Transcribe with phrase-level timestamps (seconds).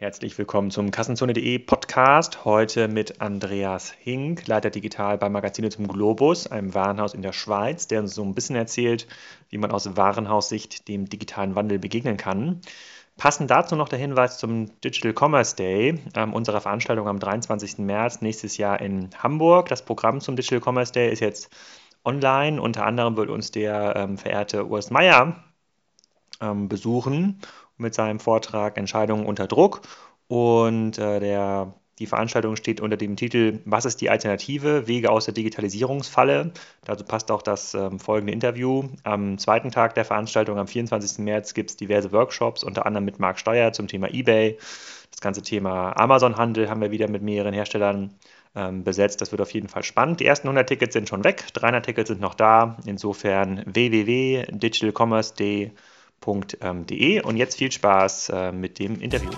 [0.00, 2.46] Herzlich willkommen zum Kassenzone.de Podcast.
[2.46, 7.86] Heute mit Andreas Hink, Leiter Digital bei Magazine zum Globus, einem Warenhaus in der Schweiz,
[7.86, 9.06] der uns so ein bisschen erzählt,
[9.50, 12.62] wie man aus Warenhaussicht dem digitalen Wandel begegnen kann.
[13.18, 17.84] Passend dazu noch der Hinweis zum Digital Commerce Day, äh, unserer Veranstaltung am 23.
[17.84, 19.68] März nächstes Jahr in Hamburg.
[19.68, 21.50] Das Programm zum Digital Commerce Day ist jetzt
[22.06, 22.62] online.
[22.62, 25.44] Unter anderem wird uns der ähm, verehrte Urs Meier
[26.40, 27.42] ähm, besuchen
[27.80, 29.82] mit seinem Vortrag Entscheidungen unter Druck.
[30.28, 34.86] Und äh, der, die Veranstaltung steht unter dem Titel Was ist die Alternative?
[34.86, 36.52] Wege aus der Digitalisierungsfalle.
[36.84, 38.84] Dazu passt auch das ähm, folgende Interview.
[39.02, 41.18] Am zweiten Tag der Veranstaltung, am 24.
[41.18, 44.56] März, gibt es diverse Workshops, unter anderem mit Marc Steuer zum Thema eBay.
[45.10, 48.14] Das ganze Thema Amazon-Handel haben wir wieder mit mehreren Herstellern
[48.54, 49.20] ähm, besetzt.
[49.20, 50.20] Das wird auf jeden Fall spannend.
[50.20, 52.76] Die ersten 100 Tickets sind schon weg, 300 Tickets sind noch da.
[52.86, 55.72] Insofern www.digitalcommerce.de
[56.26, 59.30] und jetzt viel Spaß äh, mit dem Interview.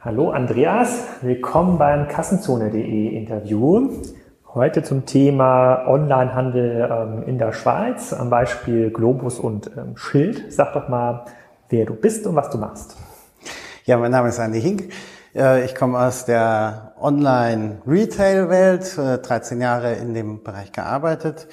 [0.00, 3.90] Hallo Andreas, willkommen beim Kassenzone.de Interview.
[4.54, 10.52] Heute zum Thema Onlinehandel ähm, in der Schweiz am Beispiel Globus und ähm, Schild.
[10.52, 11.24] Sag doch mal,
[11.70, 12.96] wer du bist und was du machst.
[13.86, 14.92] Ja, mein Name ist Andy Hink.
[15.34, 21.48] Äh, ich komme aus der Online-Retail-Welt, 13 äh, Jahre in dem Bereich gearbeitet.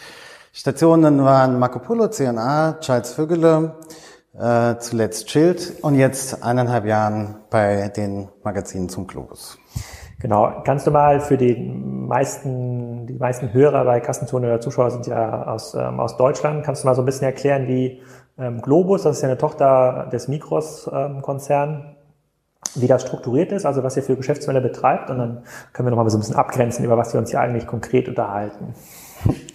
[0.54, 3.76] Stationen waren Marco Polo, CNA, Charles Vögele,
[4.38, 9.58] äh, zuletzt Schild und jetzt eineinhalb Jahren bei den Magazinen zum Globus.
[10.20, 10.62] Genau.
[10.66, 15.48] Kannst du mal für die meisten, die meisten Hörer bei Kassenzone oder Zuschauer sind ja
[15.48, 18.02] aus, ähm, aus Deutschland, kannst du mal so ein bisschen erklären, wie
[18.38, 21.96] ähm, Globus, das ist ja eine Tochter des Mikros-Konzern,
[22.76, 26.04] wie das strukturiert ist, also was ihr für Geschäftsmodelle betreibt und dann können wir noch
[26.04, 28.76] mal so ein bisschen abgrenzen, über was wir uns hier eigentlich konkret unterhalten.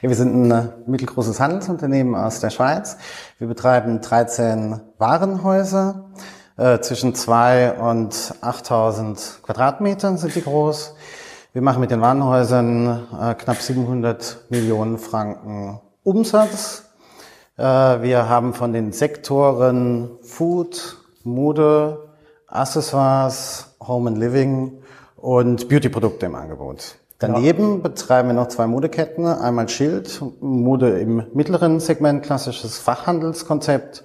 [0.00, 2.98] Wir sind ein äh, mittelgroßes Handelsunternehmen aus der Schweiz.
[3.38, 6.10] Wir betreiben 13 Warenhäuser.
[6.56, 10.94] Äh, zwischen zwei und 8000 Quadratmetern sind die groß.
[11.52, 16.84] Wir machen mit den Warenhäusern äh, knapp 700 Millionen Franken Umsatz.
[17.56, 22.08] Wir haben von den Sektoren Food, Mode,
[22.46, 24.80] Accessoires, Home and Living
[25.16, 26.98] und Beauty-Produkte im Angebot.
[27.18, 29.26] Daneben betreiben wir noch zwei Modeketten.
[29.26, 34.04] Einmal Schild, Mode im mittleren Segment, klassisches Fachhandelskonzept.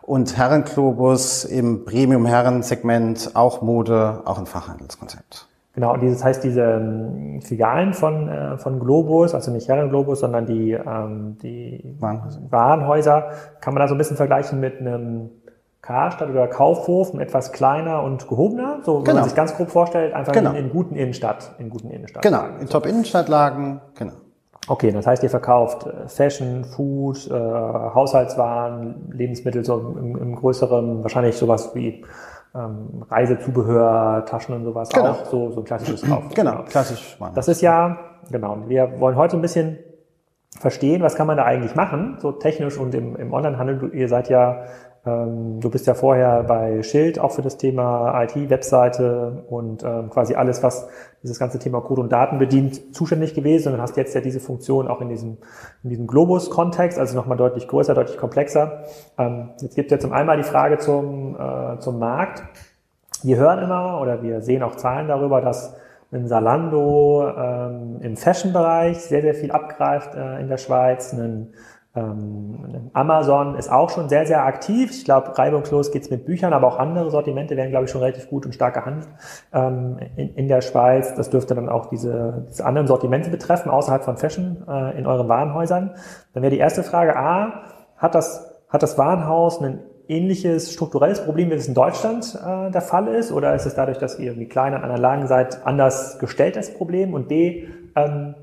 [0.00, 5.46] Und Herrenglobus im Premium-Herren-Segment, auch Mode, auch ein Fachhandelskonzept.
[5.74, 10.46] Genau, und dieses heißt, diese ähm, Filialen von, äh, von Globus, also nicht Herrenglobus, sondern
[10.46, 12.40] die, ähm, die Warenhäuser.
[12.48, 15.30] Warenhäuser, kann man da so ein bisschen vergleichen mit einem
[15.84, 19.16] Karstadt oder Kaufhof, etwas kleiner und gehobener, so genau.
[19.16, 20.52] man sich ganz grob vorstellt, einfach genau.
[20.52, 22.22] in, in, guten Innenstadt, in guten Innenstadt.
[22.22, 24.14] Genau, in Top-Innenstadtlagen, genau.
[24.66, 31.02] Okay, das heißt, ihr verkauft äh, Fashion, Food, äh, Haushaltswaren, Lebensmittel so im, im größeren,
[31.02, 32.02] wahrscheinlich sowas wie
[32.54, 35.10] ähm, Reisezubehör, Taschen und sowas genau.
[35.10, 36.30] auch, so, so ein klassisches Kauf.
[36.34, 36.64] Genau, genau.
[36.64, 37.20] klassisch.
[37.20, 37.98] Waren das ist ja,
[38.30, 39.80] genau, wir wollen heute ein bisschen
[40.58, 43.90] verstehen, was kann man da eigentlich machen, so technisch und im, im Onlinehandel.
[43.92, 44.62] Ihr seid ja
[45.04, 50.34] du bist ja vorher bei Schild auch für das Thema IT, Webseite und ähm, quasi
[50.34, 50.88] alles, was
[51.22, 54.88] dieses ganze Thema Code und Daten bedient, zuständig gewesen und hast jetzt ja diese Funktion
[54.88, 55.36] auch in diesem,
[55.82, 58.84] in diesem Globus-Kontext, also nochmal deutlich größer, deutlich komplexer.
[59.18, 62.42] Ähm, jetzt gibt es ja zum einmal die Frage zum, äh, zum Markt.
[63.22, 65.74] Wir hören immer oder wir sehen auch Zahlen darüber, dass
[66.12, 71.48] ein Salando ähm, im Fashion-Bereich sehr, sehr viel abgreift äh, in der Schweiz, ein ähm,
[71.94, 74.90] Amazon ist auch schon sehr, sehr aktiv.
[74.90, 78.28] Ich glaube, reibungslos geht's mit Büchern, aber auch andere Sortimente werden, glaube ich, schon relativ
[78.28, 79.08] gut und stark gehandelt
[79.52, 81.14] ähm, in, in, der Schweiz.
[81.14, 85.28] Das dürfte dann auch diese, diese anderen Sortimente betreffen, außerhalb von Fashion äh, in euren
[85.28, 85.92] Warenhäusern.
[86.32, 87.62] Dann wäre die erste Frage, A,
[87.96, 89.78] hat das, hat das Warenhaus ein
[90.08, 93.30] ähnliches strukturelles Problem, wie es in Deutschland äh, der Fall ist?
[93.30, 96.74] Oder ist es dadurch, dass ihr irgendwie klein an einer Lagen seid, anders gestellt, das
[96.74, 97.14] Problem?
[97.14, 98.34] Und B, ähm,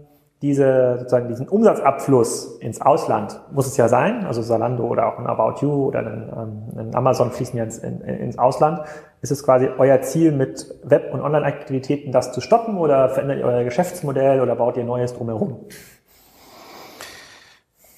[0.41, 5.27] diese, sozusagen diesen Umsatzabfluss ins Ausland muss es ja sein, also Salando oder auch ein
[5.27, 8.81] About You oder ein, ähm, ein Amazon fließen ja ins, in, ins Ausland.
[9.21, 13.45] Ist es quasi euer Ziel mit Web- und Online-Aktivitäten das zu stoppen oder verändert ihr
[13.45, 15.65] euer Geschäftsmodell oder baut ihr Neues drumherum?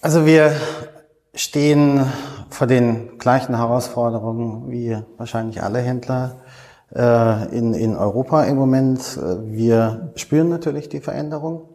[0.02, 0.52] Also wir
[1.34, 2.06] stehen
[2.50, 6.42] vor den gleichen Herausforderungen wie wahrscheinlich alle Händler
[6.94, 9.18] äh, in, in Europa im Moment.
[9.46, 11.73] Wir spüren natürlich die Veränderung.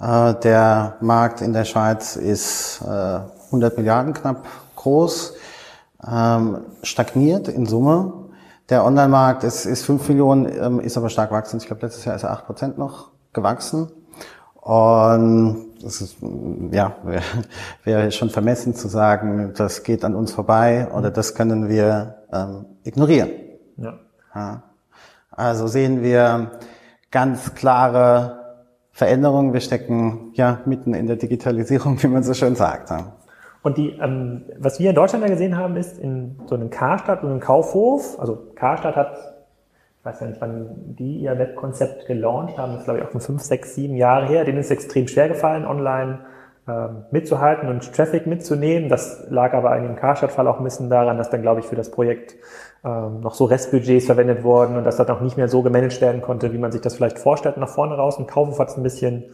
[0.00, 5.34] Äh, der Markt in der Schweiz ist 100 äh, Milliarden knapp groß,
[6.10, 8.12] ähm, stagniert in Summe.
[8.70, 11.62] Der Online-Markt ist, ist 5 Millionen, ähm, ist aber stark wachsend.
[11.62, 13.90] Ich glaube, letztes Jahr ist er 8 Prozent noch gewachsen.
[14.54, 16.16] Und das ist,
[16.70, 17.22] ja, wäre
[17.84, 22.64] wär schon vermessen zu sagen, das geht an uns vorbei oder das können wir ähm,
[22.84, 23.30] ignorieren.
[23.76, 23.98] Ja.
[24.34, 24.62] ja.
[25.30, 26.52] Also sehen wir
[27.10, 28.39] ganz klare
[29.00, 29.54] Veränderungen.
[29.54, 32.92] Wir stecken ja mitten in der Digitalisierung, wie man so schön sagt.
[33.62, 37.22] Und die, ähm, was wir in Deutschland ja gesehen haben, ist in so einem Karstadt
[37.22, 42.58] und einem Kaufhof, also Karstadt hat, ich weiß ja nicht, wann die ihr Webkonzept gelauncht
[42.58, 45.08] haben, das ist glaube ich auch schon fünf, sechs, sieben Jahre her, denen ist extrem
[45.08, 46.18] schwer gefallen, online
[46.68, 48.90] ähm, mitzuhalten und Traffic mitzunehmen.
[48.90, 51.76] Das lag aber in dem Karstadt-Fall auch ein bisschen daran, dass dann, glaube ich, für
[51.76, 52.36] das Projekt
[52.82, 56.22] ähm, noch so Restbudgets verwendet wurden und dass das auch nicht mehr so gemanagt werden
[56.22, 58.16] konnte, wie man sich das vielleicht vorstellt nach vorne raus.
[58.16, 59.24] Und Kaufhof hat es ein bisschen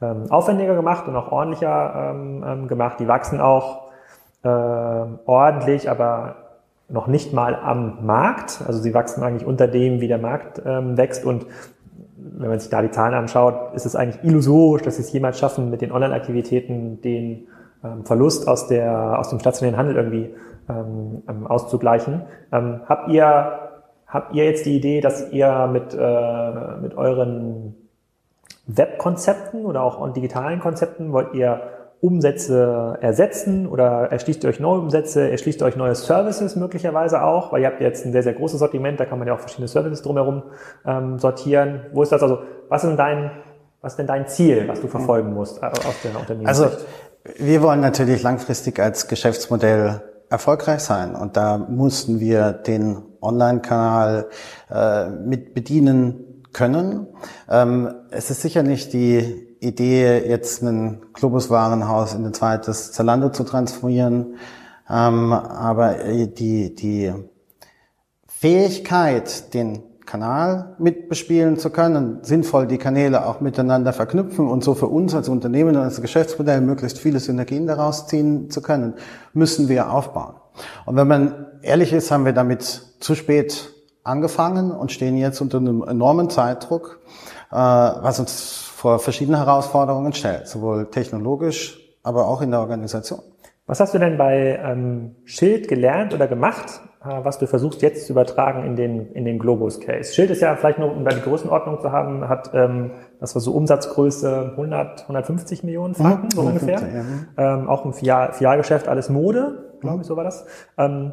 [0.00, 2.98] ähm, aufwendiger gemacht und auch ordentlicher ähm, ähm, gemacht.
[3.00, 3.90] Die wachsen auch
[4.42, 6.36] äh, ordentlich, aber
[6.88, 8.62] noch nicht mal am Markt.
[8.66, 11.24] Also sie wachsen eigentlich unter dem, wie der Markt ähm, wächst.
[11.24, 11.46] Und
[12.16, 15.38] wenn man sich da die Zahlen anschaut, ist es eigentlich illusorisch, dass sie es jemals
[15.38, 17.48] schaffen, mit den Online-Aktivitäten den
[17.84, 20.34] ähm, Verlust aus, der, aus dem stationären Handel irgendwie
[20.68, 22.22] ähm, ähm auszugleichen.
[22.52, 23.58] Ähm, habt, ihr,
[24.06, 27.74] habt ihr jetzt die Idee, dass ihr mit, äh, mit euren
[28.66, 31.60] Webkonzepten oder auch digitalen Konzepten wollt ihr
[32.04, 37.50] Umsätze ersetzen oder erschließt ihr euch neue Umsätze, erschließt ihr euch neue Services möglicherweise auch,
[37.50, 39.68] weil ihr habt jetzt ein sehr, sehr großes Sortiment, da kann man ja auch verschiedene
[39.68, 40.42] Services drumherum
[40.84, 41.86] ähm, sortieren.
[41.92, 43.30] Wo ist das also, was ist denn dein,
[43.80, 46.72] was ist denn dein Ziel, was du verfolgen musst äh, aus der Unternehmenssicht?
[46.72, 46.84] Also,
[47.38, 54.28] wir wollen natürlich langfristig als Geschäftsmodell erfolgreich sein und da mussten wir den Online-Kanal
[54.70, 57.06] äh, mit bedienen können.
[57.48, 63.44] Ähm, es ist sicher nicht die Idee, jetzt ein Globus-Warenhaus in ein zweites Zalando zu
[63.44, 64.36] transformieren.
[64.88, 65.94] Ähm, aber
[66.26, 67.12] die, die
[68.26, 74.86] Fähigkeit, den Kanal mitbespielen zu können, sinnvoll die Kanäle auch miteinander verknüpfen und so für
[74.86, 78.94] uns als Unternehmen und als Geschäftsmodell möglichst viele Synergien daraus ziehen zu können,
[79.32, 80.34] müssen wir aufbauen.
[80.86, 82.62] Und wenn man ehrlich ist, haben wir damit
[83.00, 83.72] zu spät
[84.04, 87.00] angefangen und stehen jetzt unter einem enormen Zeitdruck,
[87.50, 93.20] äh, was uns vor verschiedene Herausforderungen stellt, sowohl technologisch, aber auch in der Organisation.
[93.66, 98.12] Was hast du denn bei ähm, Schild gelernt oder gemacht, was du versuchst jetzt zu
[98.12, 100.14] übertragen in den, in den Globus-Case?
[100.14, 103.42] Schild ist ja vielleicht nur, um da die Größenordnung zu haben, hat, ähm, das war
[103.42, 106.80] so Umsatzgröße 100, 150 Millionen Franken, so ungefähr.
[107.36, 107.54] Ja.
[107.56, 110.46] Ähm, auch ein Filialgeschäft, alles Mode, glaube ich, so war das.
[110.78, 111.12] Ähm,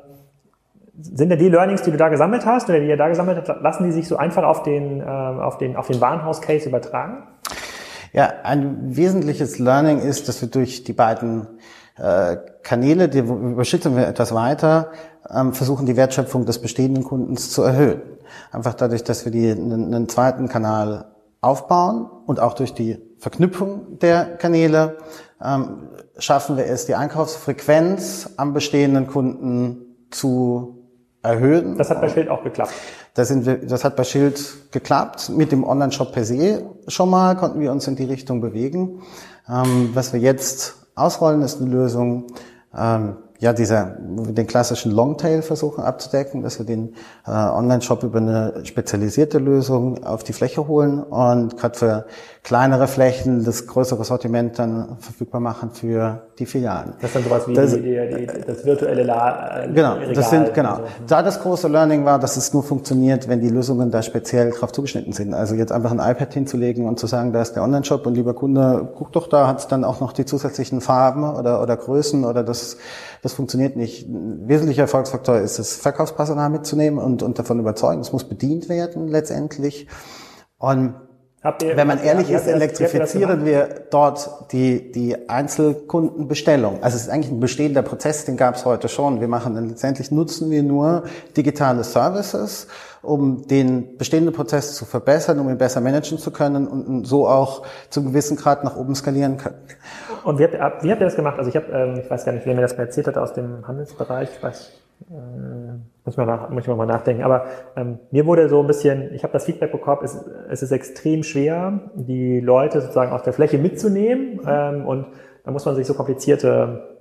[0.99, 3.61] sind denn die Learnings, die du da gesammelt hast oder die ihr da gesammelt habt,
[3.61, 7.23] lassen die sich so einfach auf den, äh, auf den, auf den Warenhaus-Case übertragen?
[8.13, 11.47] Ja, ein wesentliches Learning ist, dass wir durch die beiden
[11.95, 14.91] Kanäle, die überschütten wir etwas weiter,
[15.29, 18.01] ähm, versuchen die Wertschöpfung des bestehenden Kundens zu erhöhen.
[18.51, 21.11] Einfach dadurch, dass wir die, einen, einen zweiten Kanal
[21.41, 24.97] aufbauen und auch durch die Verknüpfung der Kanäle
[25.43, 30.87] ähm, schaffen wir es, die Einkaufsfrequenz am bestehenden Kunden zu
[31.23, 31.77] erhöhen.
[31.77, 32.73] Das hat bei Schild auch geklappt.
[33.13, 35.29] Das, sind wir, das hat bei Schild geklappt.
[35.29, 39.01] Mit dem Online-Shop per se schon mal konnten wir uns in die Richtung bewegen.
[39.49, 42.27] Ähm, was wir jetzt ausrollen, ist eine Lösung,
[42.77, 46.93] ähm, ja, dieser, den klassischen Longtail versuchen abzudecken, dass wir den
[47.25, 52.05] äh, Online-Shop über eine spezialisierte Lösung auf die Fläche holen und gerade für
[52.43, 56.93] kleinere Flächen das größere Sortiment dann verfügbar machen für die Filialen.
[56.99, 60.29] Das ist dann sowas wie das, die, die, das virtuelle La äh, Genau, Regal das
[60.29, 60.75] sind, genau.
[60.75, 60.83] So.
[61.07, 64.71] Da das große Learning war, dass es nur funktioniert, wenn die Lösungen da speziell drauf
[64.71, 65.33] zugeschnitten sind.
[65.33, 68.33] Also jetzt einfach ein iPad hinzulegen und zu sagen, da ist der Online-Shop und lieber
[68.33, 72.25] Kunde, guck doch, da hat es dann auch noch die zusätzlichen Farben oder, oder Größen
[72.25, 72.77] oder das
[73.21, 74.07] das funktioniert nicht.
[74.07, 78.01] Ein wesentlicher Erfolgsfaktor ist es, Verkaufspersonal mitzunehmen und, und davon überzeugen.
[78.01, 79.87] Es muss bedient werden letztendlich.
[80.57, 80.95] Und
[81.43, 86.83] Wenn man ehrlich ist, elektrifizieren wir dort die, die Einzelkundenbestellung.
[86.83, 89.21] Also es ist eigentlich ein bestehender Prozess, den gab es heute schon.
[89.21, 91.03] Wir machen dann letztendlich nutzen wir nur
[91.35, 92.67] digitale Services,
[93.01, 97.63] um den bestehenden Prozess zu verbessern, um ihn besser managen zu können und so auch
[97.89, 99.57] zu einem gewissen Grad nach oben skalieren können.
[100.23, 101.39] Und wie habt, wie habt ihr das gemacht?
[101.39, 103.33] Also ich habe, ähm, ich weiß gar nicht, wer mir das mal erzählt hat aus
[103.33, 104.29] dem Handelsbereich.
[104.37, 104.69] Ich weiß,
[106.05, 107.23] muss man nach, muss ich mal nachdenken.
[107.23, 110.71] Aber ähm, mir wurde so ein bisschen, ich habe das Feedback bekommen, es, es ist
[110.71, 114.39] extrem schwer, die Leute sozusagen auf der Fläche mitzunehmen.
[114.47, 115.07] Ähm, und
[115.43, 117.00] da muss man sich so komplizierte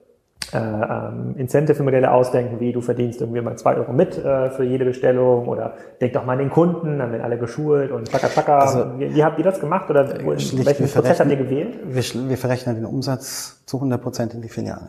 [0.53, 4.85] äh, ähm, Incentive-Modelle ausdenken, wie du verdienst irgendwie mal zwei Euro mit äh, für jede
[4.85, 8.59] Bestellung oder denk doch mal an den Kunden, dann werden alle geschult und zacker, zacker.
[8.61, 11.79] Also, wie, wie, habt ihr das gemacht oder wo, welchen Prozess habt ihr gewählt?
[11.85, 14.89] Wir, wir verrechnen den Umsatz zu 100 Prozent in die Filiale.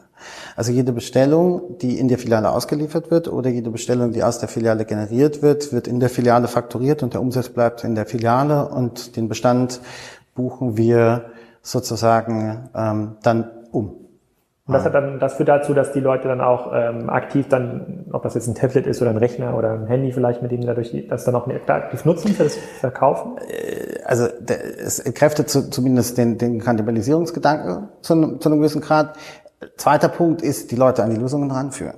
[0.56, 4.50] Also jede Bestellung, die in der Filiale ausgeliefert wird oder jede Bestellung, die aus der
[4.50, 8.68] Filiale generiert wird, wird in der Filiale fakturiert und der Umsatz bleibt in der Filiale
[8.68, 9.80] und den Bestand
[10.34, 11.26] buchen wir
[11.62, 14.01] sozusagen ähm, dann um.
[14.72, 18.06] Und das hat dann, das führt dazu, dass die Leute dann auch ähm, aktiv dann,
[18.14, 20.66] ob das jetzt ein Tablet ist oder ein Rechner oder ein Handy vielleicht, mit dem
[20.66, 23.38] dadurch das dann auch aktiv nutzen für das Verkaufen?
[23.38, 29.18] Äh, also es entkräftet zumindest den, den Kannibalisierungsgedanken zu, einem, zu einem gewissen Grad.
[29.76, 31.98] Zweiter Punkt ist, die Leute an die Lösungen ranführen.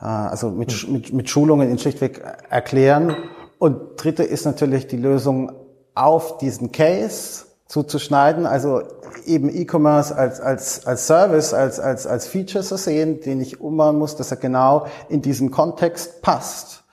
[0.00, 0.92] Äh, also mit, hm.
[0.92, 3.16] mit, mit Schulungen in schlichtweg erklären.
[3.58, 5.50] Und dritte ist natürlich die Lösung
[5.96, 8.82] auf diesen Case zuzuschneiden, also
[9.26, 13.98] eben E-Commerce als, als, als Service, als, als, als Feature zu sehen, den ich umbauen
[13.98, 16.84] muss, dass er genau in diesen Kontext passt.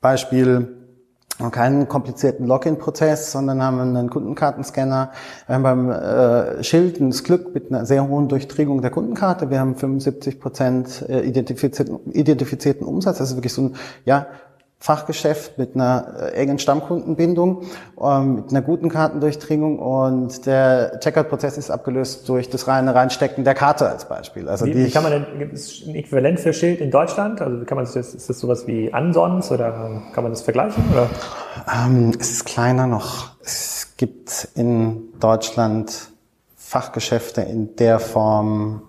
[0.00, 0.76] Beispiel,
[1.50, 5.12] keinen komplizierten Login-Prozess, sondern haben einen Kundenkartenscanner.
[5.46, 9.50] Wir haben beim äh, Schild das Glück mit einer sehr hohen Durchdringung der Kundenkarte.
[9.50, 13.18] Wir haben 75 Prozent äh, identifizierten, identifizierten Umsatz.
[13.18, 14.26] Das ist wirklich so ein ja,
[14.78, 17.62] Fachgeschäft mit einer äh, engen Stammkundenbindung,
[18.00, 23.54] ähm, mit einer guten Kartendurchdringung und der Checkout-Prozess ist abgelöst durch das reine Reinstecken der
[23.54, 24.48] Karte als Beispiel.
[24.48, 27.40] Also wie, wie kann man denn, gibt es ein Äquivalent für Schild in Deutschland?
[27.40, 30.84] Also kann man das, ist das sowas wie Ansons oder kann man das vergleichen?
[30.92, 31.08] Oder?
[31.74, 33.30] Ähm, es ist kleiner noch.
[33.42, 36.10] Es gibt in Deutschland
[36.56, 38.82] Fachgeschäfte in der Form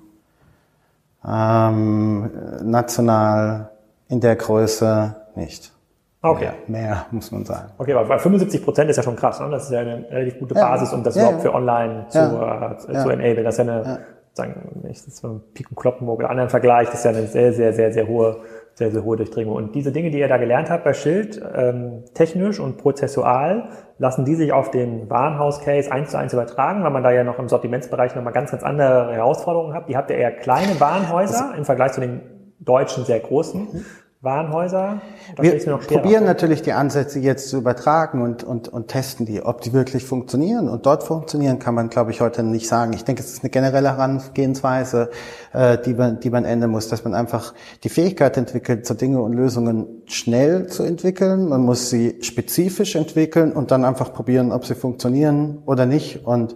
[1.25, 2.29] ähm,
[2.61, 3.71] national
[4.09, 5.71] in der Größe nicht.
[6.21, 6.49] Okay.
[6.67, 7.71] Mehr, mehr, muss man sagen.
[7.77, 9.39] Okay, weil 75 Prozent ist ja schon krass.
[9.39, 9.49] Ne?
[9.49, 12.77] Das ist ja eine relativ gute Basis, um das ja, überhaupt für online zu, äh,
[12.77, 13.43] zu enablen.
[13.43, 13.99] Das ist ja eine,
[14.37, 17.51] sagen, ich das mit Pik und Kloppenburg oder anderen Vergleich, das ist ja eine sehr,
[17.53, 18.37] sehr, sehr, sehr hohe,
[18.73, 19.55] sehr, sehr hohe Durchdringung.
[19.55, 24.25] Und diese Dinge, die ihr da gelernt habt bei Schild, ähm, technisch und prozessual, lassen
[24.25, 27.49] die sich auf den Warenhaus-Case eins zu eins übertragen, weil man da ja noch im
[27.49, 29.89] Sortimentsbereich nochmal ganz, ganz andere Herausforderungen hat.
[29.89, 32.21] Die habt ihr eher kleine Warenhäuser im Vergleich zu den
[32.59, 33.61] deutschen sehr großen.
[33.61, 33.85] Mhm.
[34.21, 34.99] Warenhäuser?
[35.39, 39.73] Wir probieren natürlich die Ansätze jetzt zu übertragen und, und, und testen die, ob die
[39.73, 40.69] wirklich funktionieren.
[40.69, 42.93] Und dort funktionieren kann man, glaube ich, heute nicht sagen.
[42.93, 45.11] Ich denke, es ist eine generelle Herangehensweise,
[45.53, 49.21] äh, die, man, die man ändern muss, dass man einfach die Fähigkeit entwickelt, so Dinge
[49.21, 51.47] und Lösungen schnell zu entwickeln.
[51.47, 56.25] Man muss sie spezifisch entwickeln und dann einfach probieren, ob sie funktionieren oder nicht.
[56.25, 56.55] Und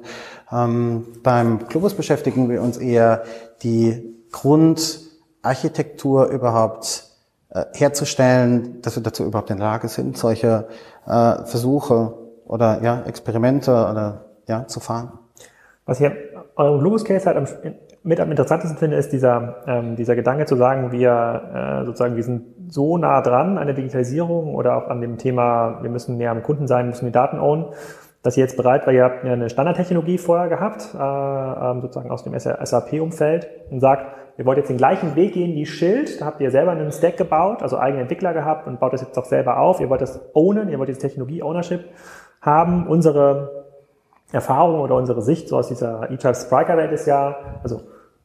[0.52, 3.22] ähm, beim Globus beschäftigen wir uns eher
[3.62, 7.11] die Grundarchitektur überhaupt
[7.54, 10.68] äh, herzustellen, dass wir dazu überhaupt in der Lage sind, solche
[11.06, 12.14] äh, Versuche
[12.46, 15.12] oder ja, Experimente oder ja, zu fahren.
[15.86, 16.10] Was ich
[16.56, 17.46] eurem Globus Case halt am,
[18.04, 22.24] mit am interessantesten finde, ist dieser, ähm, dieser Gedanke zu sagen, wir äh, sozusagen, wir
[22.24, 26.32] sind so nah dran an der Digitalisierung oder auch an dem Thema, wir müssen mehr
[26.32, 27.66] am Kunden sein, müssen die Daten ownen,
[28.24, 32.24] dass ihr jetzt bereit war, ihr habt eine Standardtechnologie vorher gehabt, äh, ähm, sozusagen aus
[32.24, 34.06] dem SAP-Umfeld und sagt,
[34.38, 37.18] ihr wollt jetzt den gleichen Weg gehen wie Schild, da habt ihr selber einen Stack
[37.18, 39.80] gebaut, also eigene Entwickler gehabt und baut das jetzt auch selber auf.
[39.80, 41.86] Ihr wollt das ownen, ihr wollt diese Technologie-Ownership
[42.42, 42.88] haben.
[42.88, 43.66] Unsere
[44.32, 47.82] Erfahrung oder unsere Sicht so aus dieser E-Type Spriker-Welt ist ja, also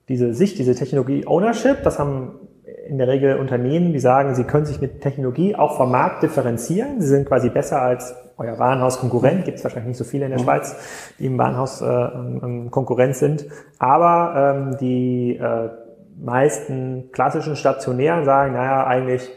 [0.08, 2.40] diese Sicht, diese Technologie-Ownership, das haben
[2.88, 7.00] in der Regel Unternehmen, die sagen, sie können sich mit Technologie auch vom Markt differenzieren.
[7.00, 9.44] Sie sind quasi besser als euer Warenhaus-Konkurrent.
[9.44, 10.44] Gibt es wahrscheinlich nicht so viele in der mhm.
[10.44, 10.76] Schweiz,
[11.18, 13.46] die im Warenhaus äh, Konkurrent sind.
[13.78, 15.70] Aber ähm, die äh,
[16.18, 19.30] meisten klassischen Stationären sagen, naja, eigentlich,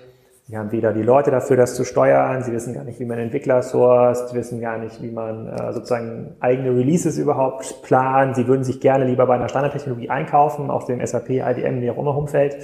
[0.48, 3.20] sie haben weder die Leute dafür, das zu steuern, sie wissen gar nicht, wie man
[3.20, 8.48] Entwickler sourced, sie wissen gar nicht, wie man äh, sozusagen eigene Releases überhaupt plant, sie
[8.48, 12.16] würden sich gerne lieber bei einer Standardtechnologie einkaufen, auf dem SAP, IDM, wie auch immer
[12.16, 12.58] Umfeld,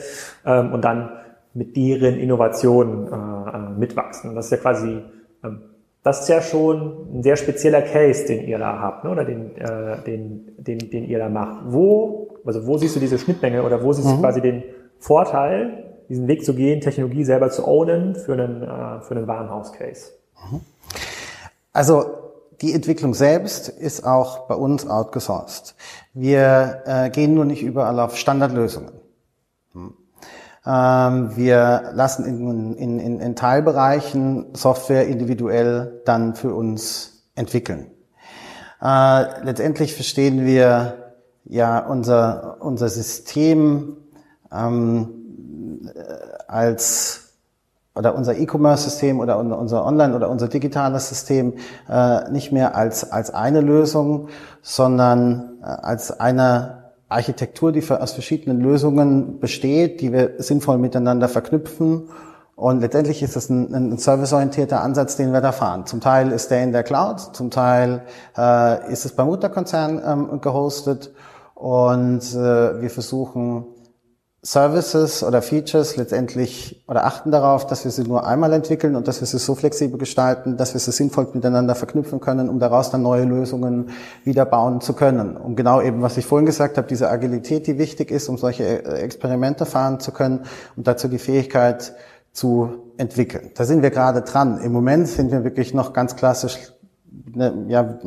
[0.46, 1.10] ähm, und dann
[1.54, 4.36] mit deren Innovationen äh, äh, mitwachsen.
[4.36, 5.02] Das ist ja quasi
[5.44, 5.62] ähm,
[6.06, 9.10] das ist ja schon ein sehr spezieller Case, den ihr da habt, ne?
[9.10, 11.64] oder den, äh, den, den, den ihr da macht.
[11.66, 14.22] Wo also wo siehst du diese Schnittmenge oder wo siehst du mhm.
[14.22, 14.64] quasi den
[15.00, 20.12] Vorteil, diesen Weg zu gehen, Technologie selber zu ownen für einen, äh, für einen Warenhaus-Case?
[20.52, 20.62] Mhm.
[21.74, 22.06] Also
[22.62, 25.76] die Entwicklung selbst ist auch bei uns outgesourced.
[26.14, 28.94] Wir äh, gehen nur nicht überall auf Standardlösungen.
[29.74, 29.94] Hm.
[30.66, 37.92] Ähm, wir lassen in, in, in, in Teilbereichen Software individuell dann für uns entwickeln.
[38.82, 41.05] Äh, letztendlich verstehen wir
[41.46, 43.98] ja unser, unser System
[44.52, 45.10] ähm,
[46.48, 47.22] als
[47.96, 51.54] oder unser E-Commerce-System oder unser Online- oder unser digitales System
[51.90, 54.28] äh, nicht mehr als, als eine Lösung,
[54.62, 62.10] sondern äh, als eine Architektur, die aus verschiedenen Lösungen besteht, die wir sinnvoll miteinander verknüpfen.
[62.56, 65.86] Und letztendlich ist es ein, ein serviceorientierter Ansatz, den wir da fahren.
[65.86, 68.02] Zum Teil ist der in der Cloud, zum Teil
[68.38, 71.14] äh, ist es beim Mutterkonzern ähm, gehostet
[71.66, 73.66] und äh, wir versuchen
[74.44, 79.20] Services oder Features letztendlich oder achten darauf, dass wir sie nur einmal entwickeln und dass
[79.20, 83.02] wir sie so flexibel gestalten, dass wir sie sinnvoll miteinander verknüpfen können, um daraus dann
[83.02, 83.90] neue Lösungen
[84.24, 85.38] wieder bauen zu können.
[85.38, 88.86] Um genau eben, was ich vorhin gesagt habe, diese Agilität, die wichtig ist, um solche
[88.86, 90.42] äh, Experimente fahren zu können
[90.76, 91.96] und dazu die Fähigkeit
[92.32, 93.50] zu entwickeln.
[93.56, 94.60] Da sind wir gerade dran.
[94.60, 96.60] Im Moment sind wir wirklich noch ganz klassisch
[97.68, 98.00] ja,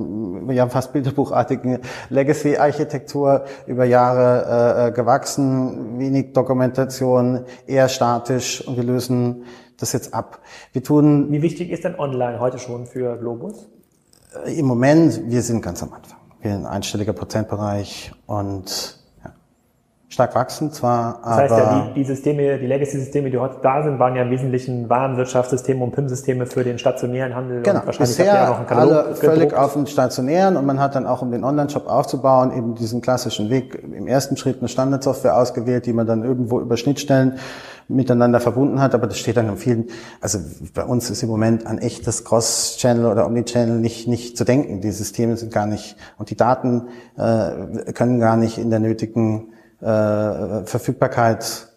[0.48, 1.78] ja fast bilderbuchartigen
[2.10, 9.44] Legacy-Architektur über Jahre äh, äh, gewachsen, wenig Dokumentation, eher statisch und wir lösen
[9.78, 10.40] das jetzt ab.
[10.72, 11.30] Wir tun.
[11.30, 13.68] Wie wichtig ist denn online heute schon für Globus?
[14.44, 16.18] Im Moment, wir sind ganz am Anfang.
[16.40, 18.97] Wir sind ein einstelliger Prozentbereich und
[20.08, 23.98] stark wachsen zwar, das heißt ja, die, die Systeme, die Legacy-Systeme, die heute da sind,
[23.98, 27.62] waren ja im Wesentlichen Warenwirtschaftssysteme und PIM-Systeme für den stationären Handel.
[27.62, 31.86] Genau, bisher alle völlig auf den stationären und man hat dann auch, um den Online-Shop
[31.86, 36.58] aufzubauen, eben diesen klassischen Weg im ersten Schritt eine Standardsoftware ausgewählt, die man dann irgendwo
[36.58, 37.38] über Schnittstellen
[37.88, 39.86] miteinander verbunden hat, aber das steht dann in vielen,
[40.20, 40.38] also
[40.74, 44.80] bei uns ist im Moment ein echtes Cross-Channel oder Omni-Channel nicht, nicht zu denken.
[44.80, 49.52] Die Systeme sind gar nicht, und die Daten äh, können gar nicht in der nötigen
[49.80, 51.68] äh, Verfügbarkeit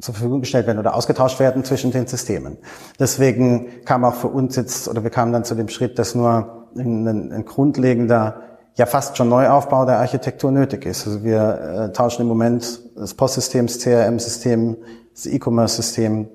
[0.00, 2.56] zur Verfügung gestellt werden oder ausgetauscht werden zwischen den Systemen.
[2.98, 6.68] Deswegen kam auch für uns jetzt, oder wir kamen dann zu dem Schritt, dass nur
[6.76, 8.42] ein, ein grundlegender,
[8.76, 11.06] ja fast schon Neuaufbau der Architektur nötig ist.
[11.06, 14.76] Also wir äh, tauschen im Moment das Postsystem, das CRM-System,
[15.14, 16.28] das E-Commerce-System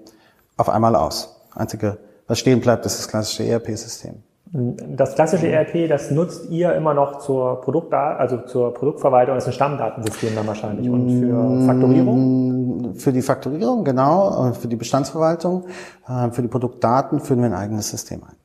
[0.57, 1.41] auf einmal aus.
[1.53, 1.97] Einzige,
[2.27, 4.21] was stehen bleibt, ist das klassische ERP-System.
[4.57, 9.49] Das klassische ERP, das nutzt ihr immer noch zur Produkt, also zur Produktverwaltung, das ist
[9.49, 10.89] ein Stammdatensystem dann wahrscheinlich.
[10.89, 12.93] Und für Faktorierung?
[12.95, 15.65] Für die Faktorierung, genau, für die Bestandsverwaltung,
[16.07, 18.35] äh, für die Produktdaten führen wir ein eigenes System ein.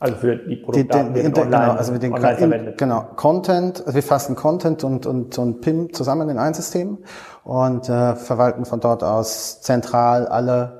[0.00, 2.78] Also für die Produktdaten die, die, die, online, genau, also wir den online verwendet.
[2.78, 6.98] Genau, Content, also wir fassen Content und, und, und PIM zusammen in ein System
[7.42, 10.77] und äh, verwalten von dort aus zentral alle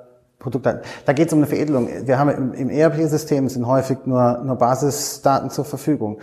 [0.48, 0.80] Produktdaten.
[1.04, 1.88] Da geht es um eine Veredelung.
[2.04, 6.18] Wir haben im, im ERP-System sind häufig nur, nur Basisdaten zur Verfügung.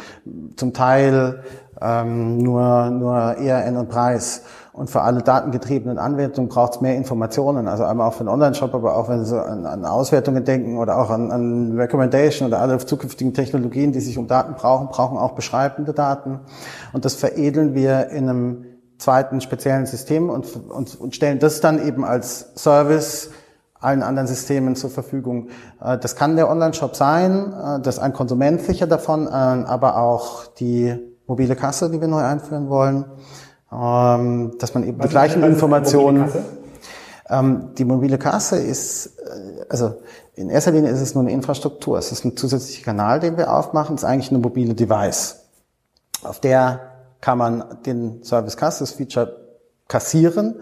[0.55, 1.43] Zum Teil
[1.81, 4.41] ähm, nur, nur ERN und Preis.
[4.73, 7.67] Und für alle datengetriebenen Anwendungen braucht es mehr Informationen.
[7.67, 10.97] Also einmal auch für den Online-Shop, aber auch wenn Sie an, an Auswertungen denken oder
[10.97, 15.31] auch an, an Recommendation oder alle zukünftigen Technologien, die sich um Daten brauchen, brauchen auch
[15.31, 16.39] beschreibende Daten.
[16.91, 18.65] Und das veredeln wir in einem
[18.97, 23.31] zweiten speziellen System und, und, und stellen das dann eben als Service
[23.85, 25.49] allen anderen Systemen zur Verfügung.
[25.81, 29.97] Äh, das kann der Online-Shop sein, äh, das ist ein Konsument sicher davon, äh, aber
[29.97, 30.95] auch die
[31.27, 33.05] mobile Kasse, die wir neu einführen wollen,
[33.71, 36.29] ähm, dass man eben was die gleichen Informationen.
[37.27, 39.17] Ähm, die mobile Kasse ist,
[39.69, 39.95] also
[40.35, 41.97] in erster Linie ist es nur eine Infrastruktur.
[41.97, 43.95] Es ist ein zusätzlicher Kanal, den wir aufmachen.
[43.95, 45.37] Es ist eigentlich eine mobile Device.
[46.21, 46.81] Auf der
[47.21, 49.37] kann man den Service Kasse, das Feature
[49.87, 50.55] kassieren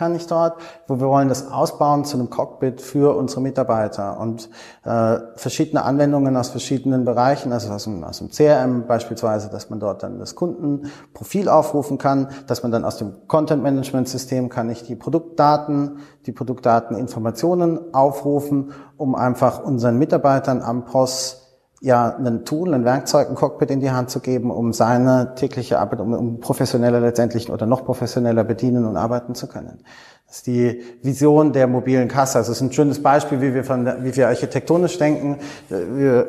[0.00, 0.54] kann ich dort,
[0.86, 4.18] wo wir wollen das ausbauen zu einem Cockpit für unsere Mitarbeiter.
[4.18, 4.48] Und
[4.82, 9.78] äh, verschiedene Anwendungen aus verschiedenen Bereichen, also aus dem, aus dem CRM beispielsweise, dass man
[9.78, 14.70] dort dann das Kundenprofil aufrufen kann, dass man dann aus dem Content Management System kann
[14.70, 21.49] ich die Produktdaten, die Produktdateninformationen aufrufen, um einfach unseren Mitarbeitern am POS
[21.80, 25.78] ja ein Tool, ein Werkzeug, ein Cockpit in die Hand zu geben, um seine tägliche
[25.78, 29.82] Arbeit, um, um professioneller letztendlich oder noch professioneller bedienen und arbeiten zu können.
[30.26, 32.38] Das ist die Vision der mobilen Kasse.
[32.38, 35.38] Also es ist ein schönes Beispiel, wie wir, von wie wir architektonisch denken.
[35.68, 36.26] Wir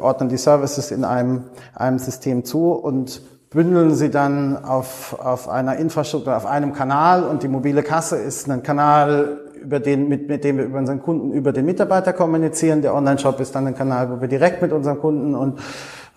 [0.00, 5.76] ordnen die Services in einem, einem System zu und bündeln sie dann auf, auf einer
[5.76, 10.44] Infrastruktur, auf einem Kanal und die mobile Kasse ist ein Kanal über den, mit, mit
[10.44, 12.82] dem wir über unseren Kunden, über den Mitarbeiter kommunizieren.
[12.82, 15.58] Der Online-Shop ist dann ein Kanal, wo wir direkt mit unseren Kunden und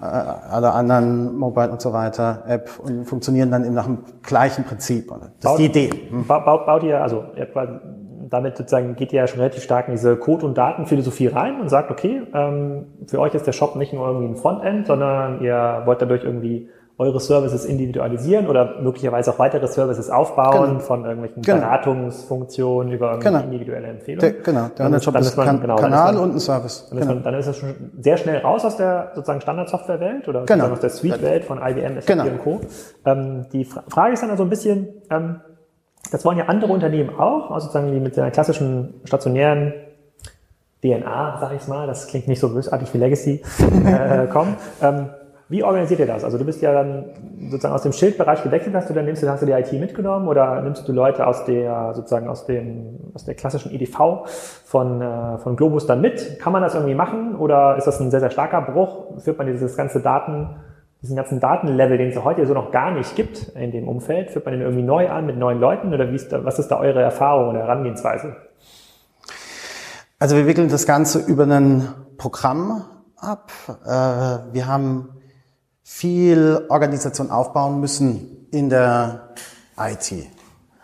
[0.01, 4.63] äh, alle anderen Mobile und so weiter App und funktionieren dann eben nach dem gleichen
[4.63, 5.09] Prinzip.
[5.09, 5.89] Das baut, ist die Idee.
[6.09, 6.25] Hm.
[6.25, 7.23] Baut, baut ihr, also
[8.29, 11.69] damit sozusagen geht ihr ja schon relativ stark in diese Code- und Datenphilosophie rein und
[11.69, 15.83] sagt, okay, ähm, für euch ist der Shop nicht nur irgendwie ein Frontend, sondern ihr
[15.85, 16.69] wollt dadurch irgendwie
[17.01, 20.79] eure Services individualisieren oder möglicherweise auch weitere Services aufbauen genau.
[20.81, 21.57] von irgendwelchen genau.
[21.61, 23.39] Beratungsfunktionen über genau.
[23.39, 24.19] individuelle Empfehlungen.
[24.19, 26.85] Der, genau, der Online-Shop ist, ist man, kan genau, Kanal man, und ein Service.
[26.89, 27.29] Dann ist, man, genau.
[27.31, 30.67] dann ist das schon sehr schnell raus aus der sozusagen Standardsoftware-Welt oder genau.
[30.67, 32.25] aus der Suite-Welt von IBM, SAP genau.
[32.25, 32.61] und Co.
[33.05, 35.41] Ähm, die Frage ist dann also ein bisschen, ähm,
[36.11, 39.73] das wollen ja andere Unternehmen auch, also sozusagen die mit der klassischen stationären
[40.83, 43.41] DNA, sag ich mal, das klingt nicht so bösartig wie Legacy,
[43.85, 44.55] äh, kommen.
[44.83, 45.09] Ähm,
[45.51, 46.23] wie organisiert ihr das?
[46.23, 47.09] Also du bist ja dann
[47.49, 50.29] sozusagen aus dem Schildbereich gewechselt, hast du dann nimmst du, hast du die IT mitgenommen
[50.29, 54.25] oder nimmst du Leute aus der sozusagen aus dem aus der klassischen EDV
[54.63, 56.39] von äh, von Globus dann mit?
[56.39, 59.19] Kann man das irgendwie machen oder ist das ein sehr sehr starker Bruch?
[59.19, 60.55] Führt man dieses ganze Daten
[61.01, 64.45] diesen ganzen Datenlevel, den es heute so noch gar nicht gibt in dem Umfeld, führt
[64.45, 66.79] man den irgendwie neu an mit neuen Leuten oder wie ist da, was ist da
[66.79, 68.35] eure Erfahrung oder Herangehensweise?
[70.17, 71.87] Also wir wickeln das Ganze über ein
[72.17, 72.85] Programm
[73.17, 73.51] ab.
[73.83, 75.09] Äh, wir haben
[75.83, 79.29] viel Organisation aufbauen müssen in der
[79.77, 80.27] IT.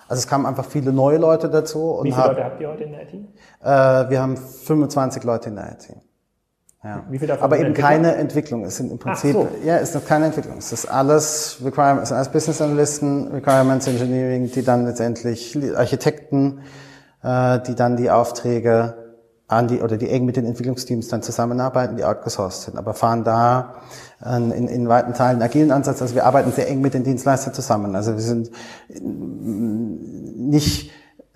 [0.08, 2.00] Also es kamen einfach viele neue Leute dazu.
[2.02, 3.14] Wie viele haben, Leute habt ihr heute in der IT?
[3.14, 5.90] Äh, wir haben 25 Leute in der IT.
[6.84, 7.04] Ja.
[7.10, 8.64] Wie viel davon Aber eben keine Entwicklung.
[8.64, 9.50] Es sind im Prinzip, so.
[9.66, 10.58] ja, es ist keine Entwicklung.
[10.58, 16.62] Es ist alles Requirements, alles Business Analysten, Requirements Engineering, die dann letztendlich Architekten,
[17.24, 19.07] äh, die dann die Aufträge
[19.48, 23.24] an die, oder die eng mit den Entwicklungsteams dann zusammenarbeiten, die outgesourced sind, aber fahren
[23.24, 23.76] da
[24.26, 26.02] in, in weiten Teilen agilen Ansatz.
[26.02, 27.96] Also wir arbeiten sehr eng mit den Dienstleistern zusammen.
[27.96, 28.52] Also wir sind
[29.00, 30.92] nicht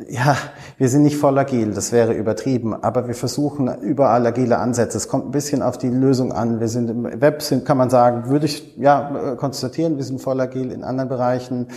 [0.09, 0.35] ja,
[0.77, 4.97] wir sind nicht voll agil, das wäre übertrieben, aber wir versuchen überall agile Ansätze.
[4.97, 6.59] Es kommt ein bisschen auf die Lösung an.
[6.59, 10.39] Wir sind im Web, sind, kann man sagen, würde ich ja konstatieren, wir sind voll
[10.39, 11.67] agil in anderen Bereichen.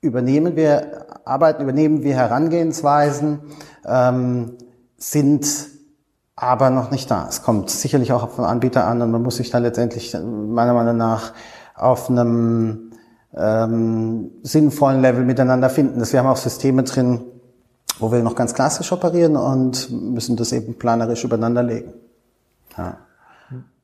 [0.00, 3.40] Übernehmen wir Arbeiten, übernehmen wir Herangehensweisen,
[3.86, 4.52] ähm,
[5.00, 5.46] sind
[6.36, 7.26] aber noch nicht da.
[7.28, 10.96] Es kommt sicherlich auch vom Anbieter an und man muss sich dann letztendlich meiner Meinung
[10.96, 11.32] nach
[11.74, 12.92] auf einem
[13.34, 16.00] ähm, sinnvollen Level miteinander finden.
[16.00, 17.22] Wir haben auch Systeme drin,
[17.98, 21.92] wo wir noch ganz klassisch operieren und müssen das eben planerisch übereinander legen.
[22.76, 22.98] Ja.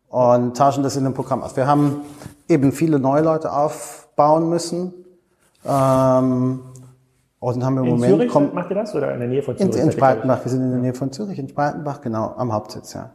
[0.08, 1.56] Und tauschen das in einem Programm aus.
[1.56, 2.02] Wir haben
[2.48, 4.94] eben viele neue Leute aufbauen müssen.
[5.64, 6.60] Ähm,
[7.38, 9.56] und haben im in Moment Zürich kommt, macht ihr das oder in der Nähe von
[9.56, 9.76] Zürich?
[9.76, 10.44] In, in Spreitenbach.
[10.44, 13.10] Wir sind in der Nähe von Zürich, in Spreitenbach, genau, am Hauptsitz, ja.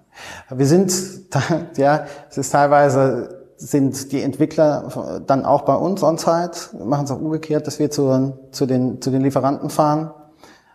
[0.49, 0.93] Wir sind,
[1.77, 7.21] ja, es ist teilweise sind die Entwickler dann auch bei uns on-site, machen es auch
[7.21, 10.11] umgekehrt, dass wir zu, zu, den, zu den Lieferanten fahren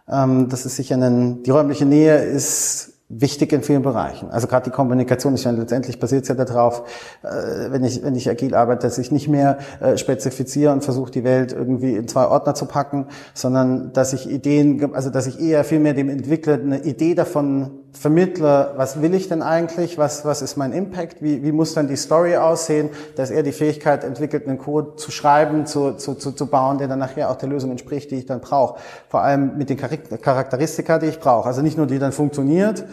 [0.08, 4.30] ähm, das ist sicher ein, die räumliche Nähe ist wichtig in vielen Bereichen.
[4.30, 6.82] Also gerade die Kommunikation ist ja letztendlich basiert ja darauf,
[7.22, 11.12] äh, wenn ich wenn ich agil arbeite, dass ich nicht mehr äh, spezifiziere und versuche
[11.12, 15.40] die Welt irgendwie in zwei Ordner zu packen, sondern dass ich Ideen, also dass ich
[15.40, 20.24] eher viel mehr dem Entwickler eine Idee davon vermittle, was will ich denn eigentlich, was
[20.24, 24.04] was ist mein Impact, wie wie muss dann die Story aussehen, dass er die Fähigkeit
[24.04, 27.48] entwickelt, einen Code zu schreiben, zu zu zu, zu bauen, der dann nachher auch der
[27.48, 28.78] Lösung entspricht, die ich dann brauche.
[29.08, 31.46] Vor allem mit den Charakteristika, die ich brauche.
[31.46, 32.84] Also nicht nur die dann funktioniert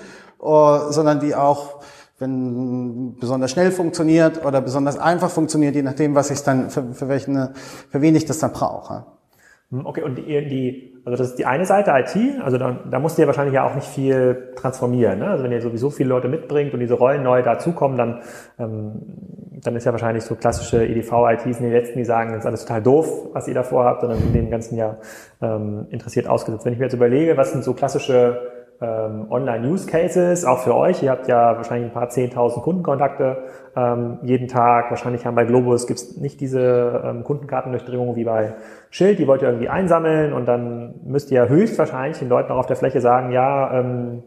[0.43, 1.79] uh, sondern die auch,
[2.19, 7.07] wenn besonders schnell funktioniert oder besonders einfach funktioniert, je nachdem, was ich dann, für, für,
[7.07, 7.49] welchen,
[7.89, 9.05] für wen ich das dann brauche.
[9.73, 12.99] Hm, okay, und die, die, also das ist die eine Seite IT, also da, da
[12.99, 15.17] musst ihr wahrscheinlich ja auch nicht viel transformieren.
[15.17, 15.27] Ne?
[15.27, 18.21] Also wenn ihr sowieso viele Leute mitbringt und diese Rollen neu dazukommen, dann,
[18.59, 19.01] ähm,
[19.63, 22.65] dann ist ja wahrscheinlich so klassische EDV-ITs in den letzten, die sagen, das ist alles
[22.65, 24.99] total doof, was ihr davor habt, sondern sind dem ganzen Jahr
[25.41, 26.65] ähm, interessiert ausgesetzt.
[26.65, 31.03] Wenn ich mir jetzt überlege, was sind so klassische ähm, Online-Use-Cases, auch für euch.
[31.03, 33.43] Ihr habt ja wahrscheinlich ein paar 10.000 Kundenkontakte
[33.75, 34.89] ähm, jeden Tag.
[34.89, 38.55] Wahrscheinlich haben bei Globus gibt's nicht diese ähm, Kundenkartendurchdringung wie bei
[38.89, 39.19] Schild.
[39.19, 42.75] Die wollt ihr irgendwie einsammeln und dann müsst ihr höchstwahrscheinlich den Leuten auch auf der
[42.75, 44.23] Fläche sagen, ja, ähm,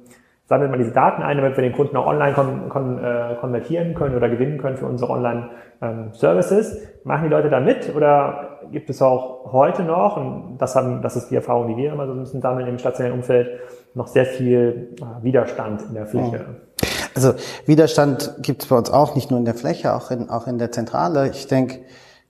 [0.46, 3.94] sammelt mal diese Daten ein, damit wir den Kunden auch online kon kon äh, konvertieren
[3.94, 6.74] können oder gewinnen können für unsere Online-Services.
[6.74, 11.02] Ähm, Machen die Leute da mit oder gibt es auch heute noch, und das, haben,
[11.02, 13.60] das ist die Erfahrung, die wir immer so ein bisschen sammeln im stationären Umfeld,
[13.96, 16.44] noch sehr viel äh, Widerstand in der Fläche?
[17.14, 20.46] Also Widerstand gibt es bei uns auch, nicht nur in der Fläche, auch in, auch
[20.46, 21.30] in der Zentrale.
[21.30, 21.80] Ich denke,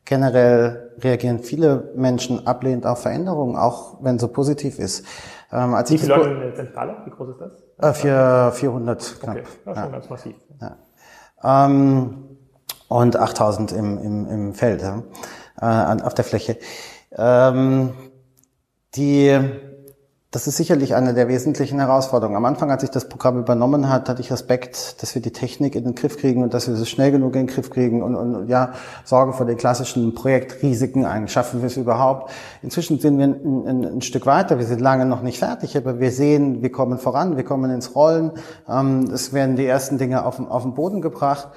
[0.04, 5.04] generell reagieren viele Menschen ablehnend auf Veränderungen, auch wenn so positiv ist.
[5.52, 6.96] Ähm, als Wie viele Leute in der Zentrale?
[7.04, 7.52] Wie groß ist das?
[7.78, 9.36] Äh, vier, 400 knapp.
[9.36, 10.36] Okay, das ist schon ganz massiv.
[10.60, 11.66] Ja.
[11.66, 12.24] Ähm,
[12.88, 15.02] und 8000 im, im, im Feld, ja,
[15.60, 16.58] äh, auf der Fläche.
[17.16, 17.92] Ähm,
[18.94, 19.36] die
[20.36, 22.36] das ist sicherlich eine der wesentlichen Herausforderungen.
[22.36, 25.74] Am Anfang, als ich das Programm übernommen hat, hatte ich Respekt, dass wir die Technik
[25.74, 28.14] in den Griff kriegen und dass wir es schnell genug in den Griff kriegen und,
[28.14, 31.26] und ja, sorgen vor den klassischen Projektrisiken ein.
[31.28, 32.30] Schaffen wir es überhaupt?
[32.60, 34.58] Inzwischen sind wir ein, ein, ein, Stück weiter.
[34.58, 37.94] Wir sind lange noch nicht fertig, aber wir sehen, wir kommen voran, wir kommen ins
[37.94, 38.32] Rollen.
[38.68, 41.48] Ähm, es werden die ersten Dinge auf, auf den Boden gebracht.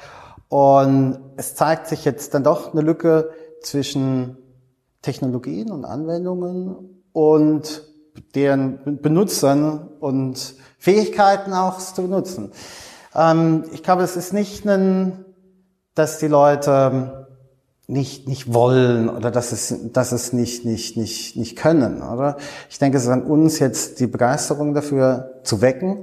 [0.48, 4.38] Und es zeigt sich jetzt dann doch eine Lücke zwischen
[5.02, 7.89] Technologien und Anwendungen und
[8.36, 12.52] deren Benutzern und Fähigkeiten auch zu benutzen.
[13.16, 15.26] Ähm, ich glaube, es ist nicht ein,
[15.96, 17.28] dass die Leute
[17.88, 22.38] nicht, nicht wollen oder dass es, dass es nicht, nicht, nicht, nicht können, oder?
[22.70, 25.98] Ich denke, es ist an uns jetzt die Begeisterung dafür zu wecken,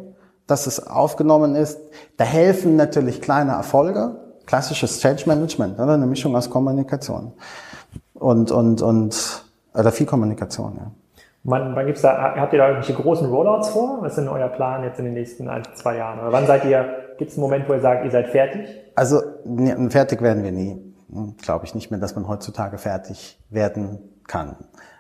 [0.49, 1.79] dass es aufgenommen ist.
[2.17, 5.95] Da helfen natürlich kleine Erfolge, klassisches Change Management, oder?
[5.95, 7.33] Eine Mischung aus Kommunikation
[8.15, 10.91] und, und, und, oder viel Kommunikation, ja.
[11.49, 13.99] Wann, wann gibt's da, habt ihr da irgendwelche großen Rollouts vor?
[14.01, 16.19] Was ist denn euer Plan jetzt in den nächsten ein, zwei Jahren?
[16.19, 18.69] Oder wann seid ihr, gibt es einen Moment, wo ihr sagt, ihr seid fertig?
[18.97, 19.21] Also
[19.89, 20.83] fertig werden wir nie.
[21.11, 24.57] hm, glaube ich nicht mehr, dass man heutzutage fertig werden kann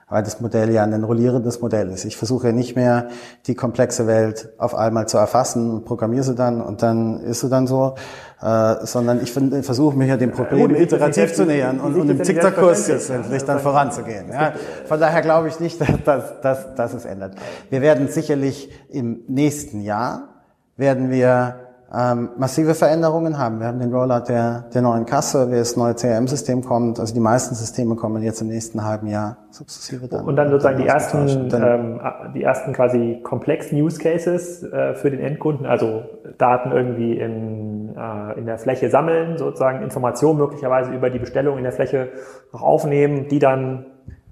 [0.08, 2.04] weil das Modell ja ein rollierendes Modell ist.
[2.04, 3.08] Ich versuche nicht mehr
[3.46, 7.66] die komplexe Welt auf einmal zu erfassen, programmiere sie dann und dann ist sie dann
[7.66, 7.96] so,
[8.40, 12.22] äh, sondern ich versuche mich ja dem Problem ja, iterativ zu nähern und, und im
[12.22, 14.28] Zickzackkurs letztendlich dann voranzugehen.
[14.30, 14.52] Ja.
[14.86, 17.34] Von daher glaube ich nicht, dass, dass, dass, dass es ändert.
[17.70, 20.28] Wir werden sicherlich im nächsten Jahr
[20.76, 23.60] werden wir ähm, massive Veränderungen haben.
[23.60, 26.98] Wir haben den Rollout der, der neuen Kasse, wie das neue CRM-System kommt.
[26.98, 30.24] Also die meisten Systeme kommen jetzt im nächsten halben Jahr sukzessive dann.
[30.24, 32.00] Und dann sozusagen die ersten, ähm,
[32.34, 36.02] die ersten quasi komplexen Use Cases äh, für den Endkunden, also
[36.38, 41.62] Daten irgendwie in, äh, in der Fläche sammeln, sozusagen Informationen möglicherweise über die Bestellung in
[41.62, 42.08] der Fläche
[42.52, 43.86] auch aufnehmen, die dann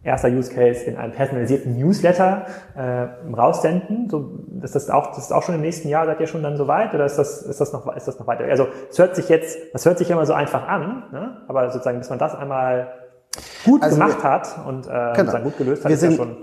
[0.04, 4.08] erster Use Case in einem personalisierten Newsletter äh, raussenden.
[4.10, 6.56] So, ist das auch, das ist auch schon im nächsten Jahr, seid ihr schon dann
[6.56, 8.44] so weit oder ist das, ist das noch, ist das noch weiter?
[8.44, 11.38] Also, es hört sich jetzt, das hört sich immer so einfach an, ne?
[11.48, 12.92] aber sozusagen, bis man das einmal
[13.64, 15.38] gut also gemacht wir, hat und äh, genau.
[15.40, 16.36] gut gelöst hat, wir ist sind, ja schon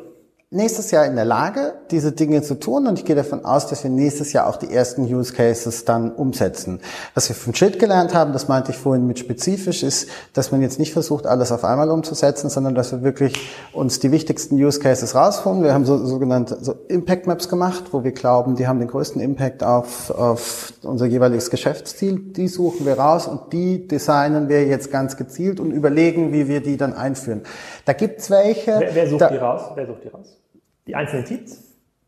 [0.53, 3.85] nächstes Jahr in der Lage, diese Dinge zu tun und ich gehe davon aus, dass
[3.85, 6.81] wir nächstes Jahr auch die ersten Use Cases dann umsetzen.
[7.13, 10.61] Was wir von Schild gelernt haben, das meinte ich vorhin mit spezifisch, ist, dass man
[10.61, 14.81] jetzt nicht versucht, alles auf einmal umzusetzen, sondern dass wir wirklich uns die wichtigsten Use
[14.81, 15.63] Cases rausholen.
[15.63, 19.21] Wir haben so sogenannte so Impact Maps gemacht, wo wir glauben, die haben den größten
[19.21, 22.19] Impact auf, auf unser jeweiliges Geschäftsziel.
[22.19, 26.61] Die suchen wir raus und die designen wir jetzt ganz gezielt und überlegen, wie wir
[26.61, 27.43] die dann einführen.
[27.85, 28.79] Da gibt's welche.
[28.79, 29.61] Wer, wer sucht da, die raus?
[29.75, 30.40] Wer sucht die raus?
[30.87, 31.57] Die einzelnen Teams?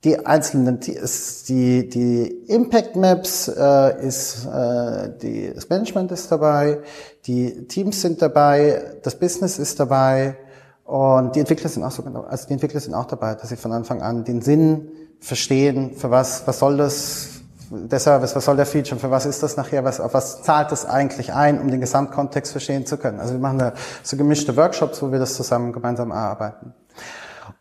[0.04, 6.80] Die einzelnen Teams, die, die Impact Maps äh, ist, äh, die, das Management ist dabei,
[7.26, 10.36] die Teams sind dabei, das Business ist dabei
[10.84, 13.56] und die Entwickler sind auch so genau, also die Entwickler sind auch dabei, dass sie
[13.56, 17.30] von Anfang an den Sinn verstehen, für was, was soll das,
[17.72, 20.70] der Service, was soll der Feature, für was ist das nachher, was, auf was zahlt
[20.74, 23.22] das eigentlich ein, um den Gesamtkontext verstehen zu können.
[23.22, 26.74] Also wir machen da so gemischte Workshops, wo wir das zusammen gemeinsam erarbeiten.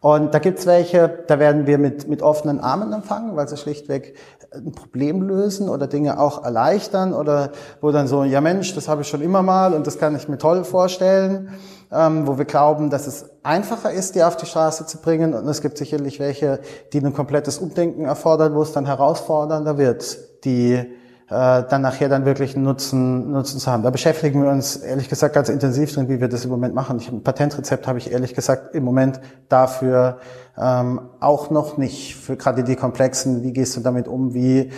[0.03, 4.17] Und da gibt's welche, da werden wir mit, mit offenen Armen empfangen, weil sie schlichtweg
[4.53, 9.03] ein Problem lösen oder Dinge auch erleichtern oder wo dann so, ja Mensch, das habe
[9.03, 11.51] ich schon immer mal und das kann ich mir toll vorstellen,
[11.93, 15.35] ähm, wo wir glauben, dass es einfacher ist, die auf die Straße zu bringen.
[15.35, 16.59] Und es gibt sicherlich welche,
[16.93, 20.85] die ein komplettes Umdenken erfordern, wo es dann herausfordernder wird, die
[21.29, 23.83] dann nachher dann wirklich Nutzen, Nutzen zu haben.
[23.83, 26.99] Da beschäftigen wir uns ehrlich gesagt ganz intensiv drin, wie wir das im Moment machen.
[26.99, 30.19] Ich, ein Patentrezept habe ich ehrlich gesagt im Moment dafür
[30.59, 32.17] ähm, auch noch nicht.
[32.17, 34.71] Für gerade die komplexen, wie gehst du damit um, wie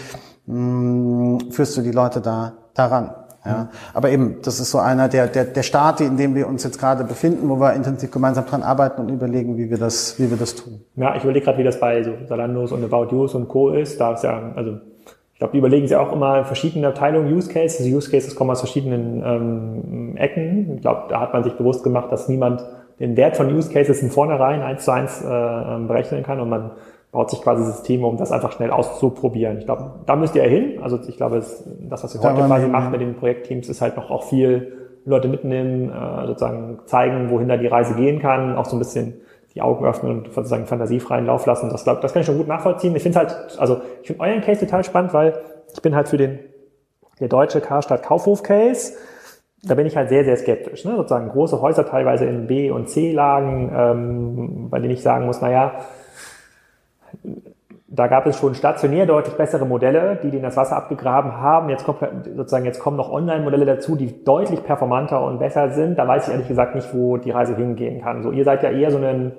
[0.46, 3.14] mh, mm, führst du die Leute da daran?
[3.46, 6.64] Ja, aber eben, das ist so einer der, der, der Start, in dem wir uns
[6.64, 10.30] jetzt gerade befinden, wo wir intensiv gemeinsam dran arbeiten und überlegen, wie wir das, wie
[10.30, 10.80] wir das tun.
[10.96, 13.68] Ja, ich überlege gerade, wie das bei so Salandos und About You und Co.
[13.68, 14.00] ist.
[14.00, 14.78] Da ist ja, also
[15.34, 17.84] ich glaube, die überlegen sich auch immer verschiedene Abteilungen Use Cases.
[17.84, 20.76] Die Use Cases kommen aus verschiedenen ähm, Ecken.
[20.76, 22.64] Ich glaube, da hat man sich bewusst gemacht, dass niemand
[23.00, 26.48] den Wert von Use Cases in vornherein eins zu eins äh, ähm, berechnen kann und
[26.48, 26.70] man
[27.10, 29.58] baut sich quasi Systeme, um das einfach schnell auszuprobieren.
[29.58, 30.78] Ich glaube, da müsst ihr ja hin.
[30.80, 34.10] Also ich glaube, das, was ihr heute quasi macht mit den Projektteams, ist halt noch
[34.10, 34.72] auch viel
[35.04, 39.14] Leute mitnehmen, äh, sozusagen zeigen, wohin da die Reise gehen kann, auch so ein bisschen
[39.54, 41.70] die Augen öffnen und sozusagen fantasiefreien Lauf lassen.
[41.70, 42.94] Das, das kann ich schon gut nachvollziehen.
[42.96, 45.38] Ich finde halt, also ich finde euren Case total spannend, weil
[45.72, 46.40] ich bin halt für den
[47.20, 48.94] der deutsche Karstadt Kaufhof Case.
[49.62, 50.84] Da bin ich halt sehr, sehr skeptisch.
[50.84, 50.96] Ne?
[50.96, 55.86] Sozusagen große Häuser teilweise in B- und C-Lagen, ähm, bei denen ich sagen muss, naja,
[57.94, 61.68] da gab es schon stationär deutlich bessere Modelle, die denen das Wasser abgegraben haben.
[61.68, 62.00] Jetzt kommt
[62.34, 65.96] sozusagen jetzt kommen noch Online-Modelle dazu, die deutlich performanter und besser sind.
[65.96, 68.24] Da weiß ich ehrlich gesagt nicht, wo die Reise hingehen kann.
[68.24, 69.32] So, ihr seid ja eher so ein,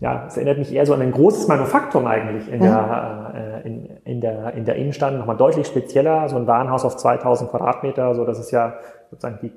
[0.00, 2.64] ja, es erinnert mich eher so an ein großes Manufaktum eigentlich in mhm.
[2.64, 6.98] der, äh, in, in der, in der Innenstadt, nochmal deutlich spezieller, so ein Warenhaus auf
[6.98, 8.74] 2000 Quadratmeter, so das ist ja
[9.10, 9.52] sozusagen die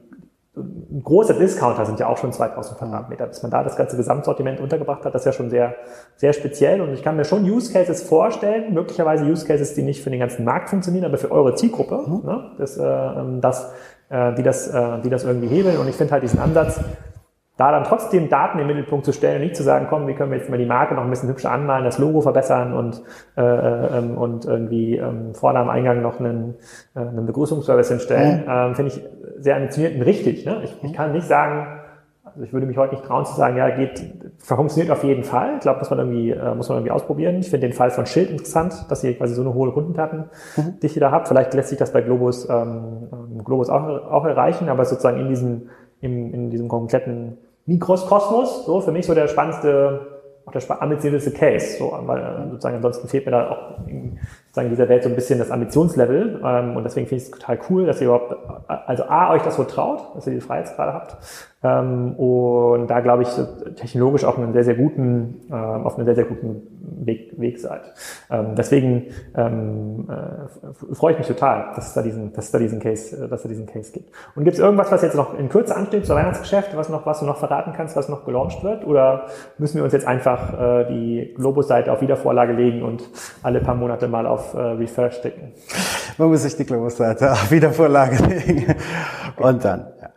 [0.58, 3.28] ein großer Discounter sind ja auch schon 2000 Quadratmeter.
[3.28, 5.76] Dass man da das ganze Gesamtsortiment untergebracht hat, das ist ja schon sehr,
[6.16, 6.82] sehr speziell.
[6.82, 10.20] Und ich kann mir schon Use Cases vorstellen, möglicherweise Use Cases, die nicht für den
[10.20, 12.22] ganzen Markt funktionieren, aber für eure Zielgruppe, mhm.
[12.26, 13.74] ne, das, äh, das,
[14.10, 15.78] äh, die, das, äh, die das irgendwie hebeln.
[15.78, 16.80] Und ich finde halt diesen Ansatz,
[17.58, 20.32] da dann trotzdem Daten im Mittelpunkt zu stellen und nicht zu sagen, komm, wie können
[20.32, 23.02] wir jetzt mal die Marke noch ein bisschen hübscher anmalen, das Logo verbessern und,
[23.38, 26.56] äh, äh, ähm, und irgendwie ähm, vorne am Eingang noch einen,
[26.96, 28.50] äh, einen Begrüßungsservice hinstellen, mhm.
[28.50, 29.02] ähm, finde ich
[29.40, 30.46] sehr ambitioniert und richtig.
[30.46, 30.62] Ne?
[30.64, 31.68] Ich, ich kann nicht sagen,
[32.26, 34.04] also ich würde mich heute nicht trauen zu sagen, ja, geht,
[34.40, 35.54] funktioniert auf jeden Fall.
[35.56, 37.38] Ich glaube, muss man irgendwie, äh, muss man irgendwie ausprobieren.
[37.40, 41.00] Ich finde den Fall von Schild interessant, dass ihr quasi so eine hohe Kundendatendichte mhm.
[41.00, 41.30] da habt.
[41.30, 43.08] Vielleicht lässt sich das bei Globus, ähm,
[43.46, 45.70] Globus auch, auch erreichen, aber sozusagen in diesem,
[46.02, 51.78] in, in diesem kompletten Mikroskosmos, so für mich so der spannendste, auch der ambitionierteste Case,
[51.78, 53.88] so, weil äh, sozusagen ansonsten fehlt mir da auch
[54.56, 56.40] sozusagen dieser Welt so ein bisschen das Ambitionslevel.
[56.44, 58.36] Ähm, und deswegen finde ich es total cool, dass ihr überhaupt,
[58.68, 61.18] also A, euch das so traut, dass ihr die Freiheitsgrade habt.
[61.66, 63.30] Ähm, und da glaube ich
[63.76, 66.62] technologisch auch einen sehr, sehr guten, äh, auf einem sehr, sehr guten
[67.06, 67.82] Weg, Weg seid.
[68.30, 72.60] Ähm, deswegen ähm, äh, freue ich mich total, dass es da diesen, dass es da
[72.60, 74.12] diesen Case, äh, dass es da diesen Case gibt.
[74.36, 77.20] Und gibt es irgendwas, was jetzt noch in Kürze ansteht zur Weihnachtsgeschäft, was noch, was
[77.20, 78.86] du noch verraten kannst, was noch gelauncht wird?
[78.86, 79.26] Oder
[79.58, 83.10] müssen wir uns jetzt einfach äh, die Globus-Seite auf Wiedervorlage legen und
[83.42, 85.54] alle paar Monate mal auf äh, Refresh ticken?
[86.18, 88.76] Man muss sich die Globus-Seite auf Wiedervorlage legen.
[89.38, 90.10] Und dann, ja.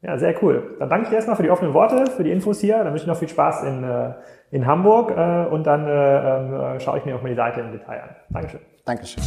[0.00, 0.76] Ja, sehr cool.
[0.78, 2.78] Dann danke ich dir erstmal für die offenen Worte, für die Infos hier.
[2.78, 4.12] Dann wünsche ich noch viel Spaß in, äh,
[4.50, 7.72] in Hamburg äh, und dann äh, äh, schaue ich mir auch mal die Seite im
[7.72, 8.16] Detail an.
[8.30, 8.60] Dankeschön.
[8.84, 9.24] Dankeschön.